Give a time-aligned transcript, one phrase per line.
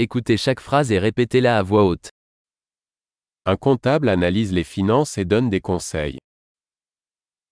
[0.00, 2.10] Écoutez chaque phrase et répétez-la à voix haute.
[3.46, 6.18] Un comptable analyse les finances et donne des conseils.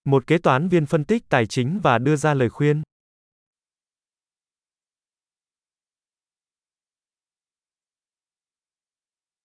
[0.05, 2.83] Một kế toán viên phân tích tài chính và đưa ra lời khuyên.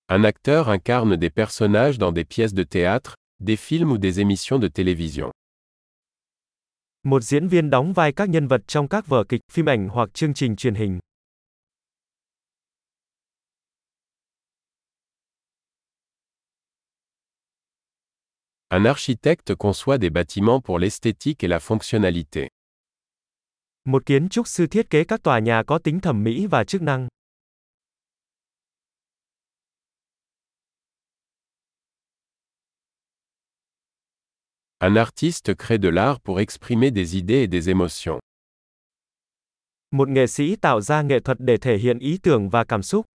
[0.06, 4.60] Un acteur incarne des personnages dans des pièces de théâtre, des films ou des émissions
[4.62, 5.30] de télévision.
[7.02, 10.14] Một diễn viên đóng vai các nhân vật trong các vở kịch, phim ảnh hoặc
[10.14, 11.00] chương trình truyền hình.
[18.74, 22.48] Un architecte conçoit des bâtiments pour l'esthétique et la fonctionnalité.
[23.84, 26.82] Một kiến trúc sư thiết kế các tòa nhà có tính thẩm mỹ và chức
[26.82, 27.08] năng.
[34.78, 38.20] Un artiste crée de l'art pour exprimer des idées et des émotions.
[39.90, 43.06] Một nghệ sĩ tạo ra nghệ thuật để thể hiện ý tưởng và cảm xúc.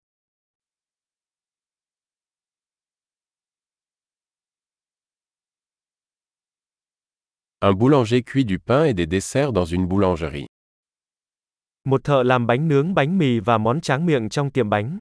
[7.62, 10.46] Un boulanger cuit du pain et des desserts dans une boulangerie.
[11.84, 14.98] Một thợ làm bánh nướng bánh mì và món tráng miệng trong tiệm bánh.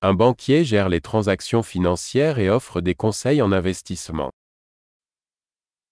[0.00, 4.30] Un banquier gère les transactions financières et offre des conseils en investissement.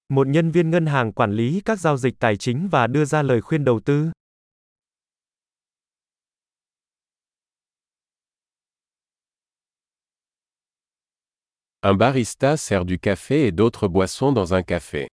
[0.08, 3.22] Một nhân viên ngân hàng quản lý các giao dịch tài chính và đưa ra
[3.22, 4.10] lời khuyên đầu tư.
[11.86, 15.06] Un barista sert du café et d'autres boissons dans un café.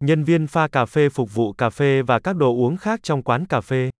[0.00, 3.22] Nhân viên pha cà phê phục vụ cà phê và các đồ uống khác trong
[3.22, 3.90] quán cà phê.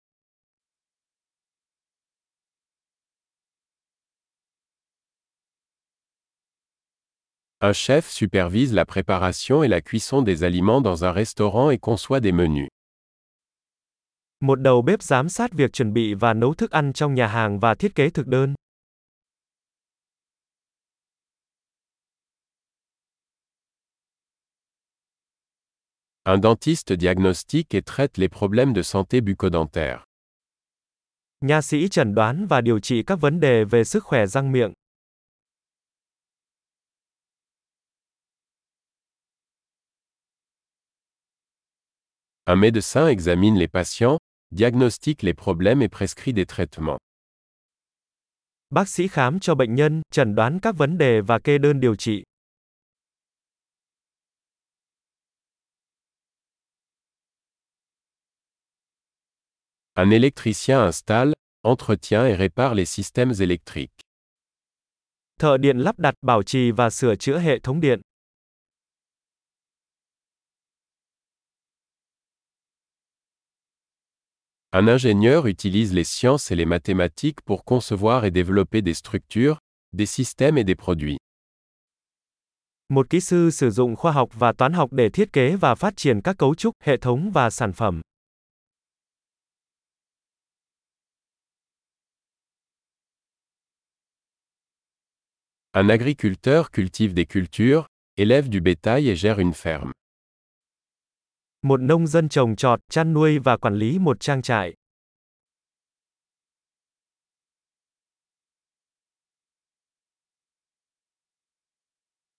[7.61, 12.20] Un chef supervise la préparation et la cuisson des aliments dans un restaurant et conçoit
[12.22, 12.68] des menus.
[14.41, 17.58] Một đầu bếp giám sát việc chuẩn bị và nấu thức ăn trong nhà hàng
[17.58, 18.55] và thiết kế thực đơn.
[26.33, 30.07] Un dentiste diagnostique et traite les problèmes de santé bucco-dentaire.
[31.41, 34.73] Nha sĩ chẩn đoán và điều trị các vấn đề về sức khỏe răng miệng.
[42.47, 44.18] Un médecin examine les patients,
[44.52, 46.98] diagnostique les problèmes et prescrit des traitements.
[48.70, 51.97] Bác sĩ khám cho bệnh nhân, chẩn đoán các vấn đề và kê đơn điều
[51.97, 52.23] trị.
[60.02, 64.00] Un électricien installe, entretient et répare les systèmes électriques.
[65.38, 68.00] Thợ điện lắp đặt, bảo trì và sửa chữa hệ thống điện.
[74.70, 79.58] Un ingénieur utilise les sciences et les mathématiques pour concevoir et développer des structures,
[79.92, 81.18] des systèmes et des produits.
[82.88, 85.96] Một kỹ sư sử dụng khoa học và toán học để thiết kế và phát
[85.96, 88.00] triển các cấu trúc, hệ thống và sản phẩm.
[95.73, 97.86] Un agriculteur cultive des cultures,
[98.17, 99.92] élève du bétail et gère une ferme.
[101.63, 104.75] Một nông dân trồng trọt, chăn nuôi và quản lý một trang trại.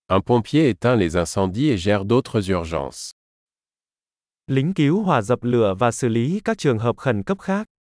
[0.08, 3.10] Un pompier éteint les incendies et gère d'autres urgences.
[4.46, 7.71] Lính cứu hỏa dập lửa và xử lý các trường hợp khẩn cấp khác.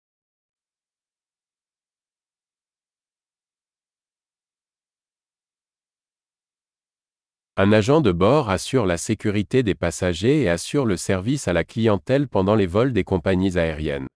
[7.63, 11.63] Un agent de bord assure la sécurité des passagers et assure le service à la
[11.63, 14.07] clientèle pendant les vols des compagnies aériennes.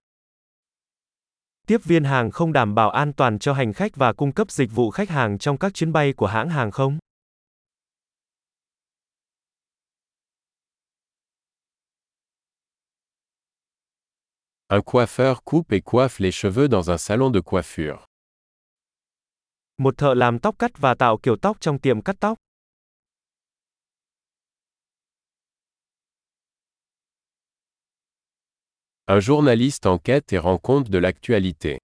[1.66, 4.70] Tiếp viên hàng không đảm bảo an toàn cho hành khách và cung cấp dịch
[4.74, 6.98] vụ khách hàng trong các chuyến bay của hãng hàng không.
[14.68, 17.98] Un coiffeur coupe et coiffe les cheveux dans un salon de coiffure.
[19.78, 22.38] Một thợ làm tóc cắt và tạo kiểu tóc trong tiệm cắt tóc.
[29.08, 31.78] Un journaliste enquête et rend compte de l'actualité.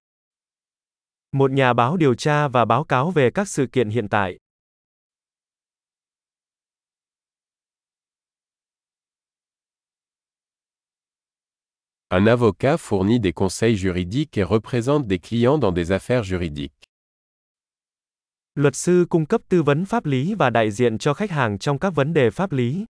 [1.31, 4.37] Một nhà báo điều tra và báo cáo về các sự kiện hiện tại.
[12.09, 16.83] Un avocat fournit des conseils juridiques et représente des clients dans des affaires juridiques.
[18.55, 21.79] Luật sư cung cấp tư vấn pháp lý và đại diện cho khách hàng trong
[21.79, 22.85] các vấn đề pháp lý.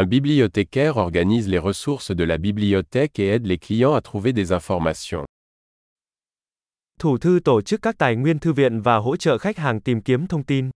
[0.00, 4.52] Un bibliothécaire organise les ressources de la bibliothèque et aide les clients à trouver des
[4.52, 5.24] informations.
[7.00, 10.00] Thủ thư tổ chức các tài nguyên thư viện và hỗ trợ khách hàng tìm
[10.02, 10.70] kiếm thông tin.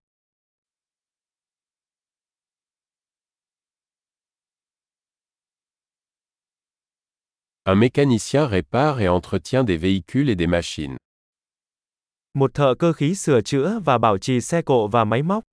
[7.65, 10.97] Un mécanicien répare et entretient des véhicules et des machines.
[12.35, 15.52] Một thợ cơ khí sửa chữa và bảo trì xe cộ và máy móc.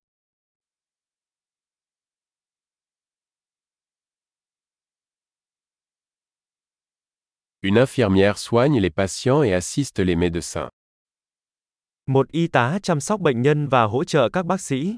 [7.61, 10.69] Une infirmière soigne les patients et assiste les médecins.
[12.07, 14.97] Một y tá chăm sóc bệnh nhân và hỗ trợ các bác sĩ.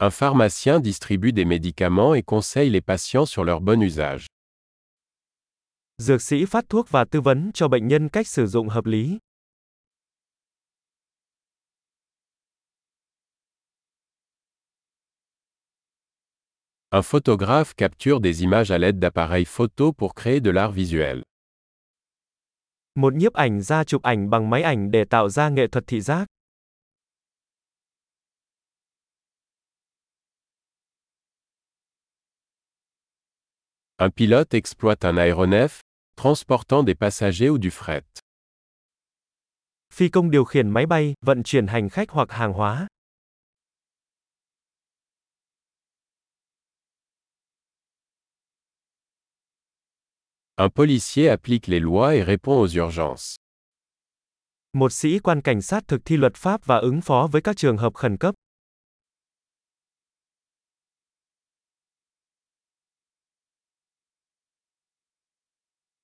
[0.00, 4.26] Un pharmacien distribue des médicaments et conseille les patients sur leur bon usage.
[5.98, 9.18] Dược sĩ phát thuốc và tư vấn cho bệnh nhân cách sử dụng hợp lý.
[16.92, 21.22] Un photographe capture des images à l'aide d'appareils photo pour créer de l'art visuel.
[22.94, 26.00] Một nhiếp ảnh gia chụp ảnh bằng máy ảnh để tạo ra nghệ thuật thị
[26.00, 26.26] giác.
[33.98, 35.80] Un pilote exploite un aéronef,
[36.16, 38.02] transportant des passagers ou du fret.
[39.92, 42.86] Phi công điều khiển máy bay, vận chuyển hành khách hoặc hàng hóa.
[50.62, 53.36] Un policier applique les lois et répond aux urgences.
[54.72, 57.76] Một sĩ quan cảnh sát thực thi luật pháp và ứng phó với các trường
[57.76, 58.34] hợp khẩn cấp.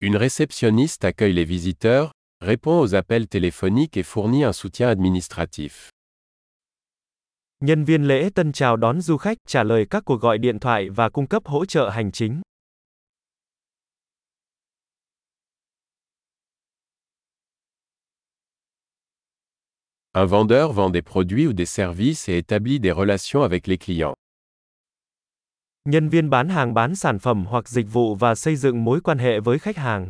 [0.00, 2.10] Une réceptionniste accueille les visiteurs,
[2.40, 5.90] répond aux appels téléphoniques et fournit un soutien administratif.
[7.60, 10.88] Nhân viên lễ tân chào đón du khách, trả lời các cuộc gọi điện thoại
[10.90, 12.45] và cung cấp hỗ trợ hành chính.
[20.18, 24.14] Un vendeur vend des produits ou des services et établit des relations avec les clients.
[25.84, 29.18] Nhân viên bán hàng bán sản phẩm hoặc dịch vụ và xây dựng mối quan
[29.18, 30.08] hệ với khách hàng.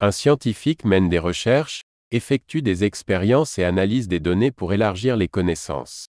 [0.00, 5.28] Un scientifique mène des recherches, effectue des expériences et analyse des données pour élargir les
[5.28, 6.13] connaissances.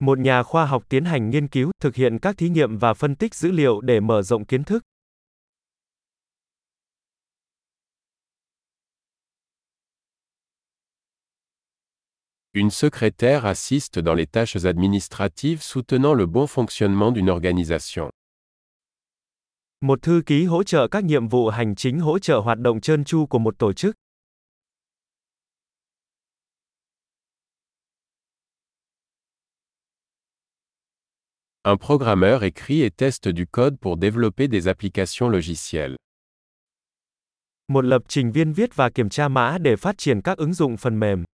[0.00, 3.16] Một nhà khoa học tiến hành nghiên cứu, thực hiện các thí nghiệm và phân
[3.16, 4.82] tích dữ liệu để mở rộng kiến thức.
[12.54, 18.10] Une secrétaire assiste dans les tâches administratives soutenant le bon fonctionnement d'une organisation.
[19.80, 23.04] Một thư ký hỗ trợ các nhiệm vụ hành chính hỗ trợ hoạt động trơn
[23.04, 23.96] tru của một tổ chức.
[31.70, 35.96] Un programmeur écrit et teste du code pour développer des applications logicielles.
[37.68, 40.76] Một lập trình viên viết và kiểm tra mã để phát triển các ứng dụng
[40.76, 41.24] phần mềm.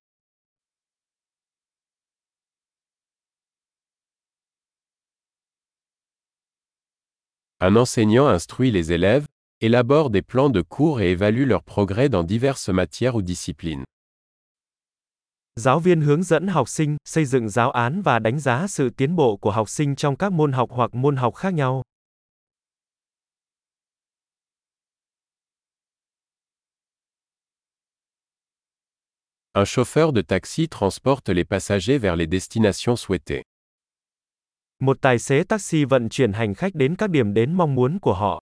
[7.61, 9.27] Un enseignant instruit les élèves,
[9.61, 13.85] élabore des plans de cours et évalue leur progrès dans diverses matières ou disciplines.
[15.61, 19.17] Giáo viên hướng dẫn học sinh, xây dựng giáo án và đánh giá sự tiến
[19.17, 21.83] bộ của học sinh trong các môn học hoặc môn học khác nhau.
[29.53, 33.43] Un chauffeur de taxi transporte les passagers vers les destinations souhaitées.
[34.81, 38.15] Một tài xế taxi vận chuyển hành khách đến các điểm đến mong muốn của
[38.15, 38.41] họ.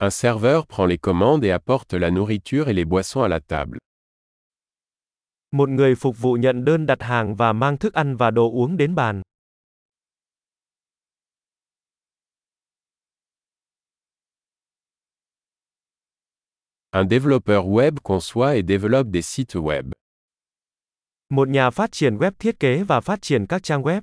[0.00, 3.78] Un serveur prend les commandes et apporte la nourriture et les boissons à la table.
[5.52, 8.76] Một người phục vụ nhận đơn đặt hàng và mang thức ăn và đồ uống
[8.76, 9.22] đến bàn.
[16.92, 19.92] Un développeur web conçoit et développe des sites web.
[21.30, 24.00] Một nhà phát triển web thiết kế và phát triển các trang web.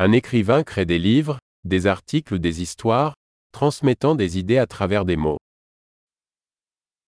[0.00, 3.14] Un écrivain crée des livres, des articles ou des histoires,
[3.50, 5.38] transmettant des idées à travers des mots.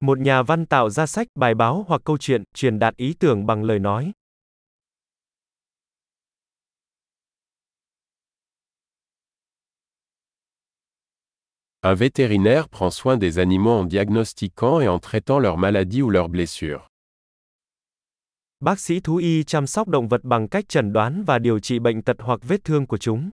[0.00, 3.46] Một nhà văn tạo ra sách, bài báo hoặc câu chuyện, truyền đạt ý tưởng
[3.46, 4.12] bằng lời nói.
[11.82, 16.28] Un vétérinaire prend soin des animaux en diagnostiquant et en traitant leurs maladies ou leurs
[16.28, 16.89] blessures.
[18.64, 21.78] Bác sĩ thú y chăm sóc động vật bằng cách chẩn đoán và điều trị
[21.78, 23.30] bệnh tật hoặc vết thương của chúng.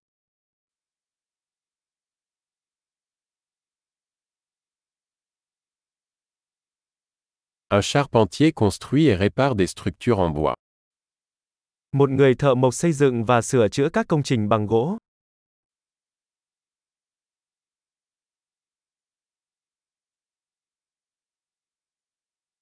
[7.69, 10.55] Un charpentier construit et répare des structures en bois.
[11.91, 14.97] Một người thợ mộc xây dựng và sửa chữa các công trình bằng gỗ.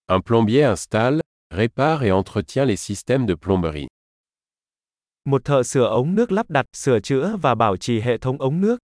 [0.08, 1.25] Un plombier installe,
[1.56, 3.88] répare et entretient les systèmes de plomberie.
[5.26, 8.62] Một thợ sửa ống nước lắp đặt, sửa chữa và bảo trì hệ thống ống
[8.62, 8.78] nước.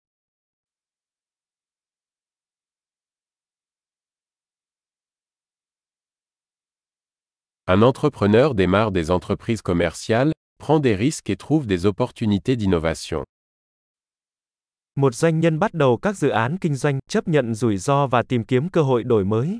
[7.65, 13.23] Un entrepreneur démarre des entreprises commerciales, prend des risques et trouve des opportunités d'innovation.
[14.95, 18.23] Một doanh nhân bắt đầu các dự án kinh doanh, chấp nhận rủi ro và
[18.23, 19.59] tìm kiếm cơ hội đổi mới.